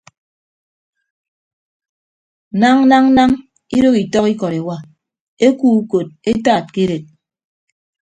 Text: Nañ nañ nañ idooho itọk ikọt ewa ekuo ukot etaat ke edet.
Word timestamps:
Nañ 2.59 2.77
nañ 2.91 3.05
nañ 3.17 3.31
idooho 3.75 3.99
itọk 4.03 4.27
ikọt 4.33 4.53
ewa 4.59 4.77
ekuo 5.47 5.69
ukot 5.81 6.07
etaat 6.31 6.65
ke 6.73 6.79
edet. 6.85 7.05